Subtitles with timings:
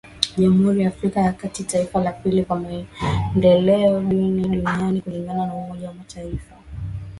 [0.37, 5.87] Jamhuri ya Afrika ya kati, taifa la pili kwa maendeleo duni duniani kulingana na umoja
[5.87, 6.55] wa mataifa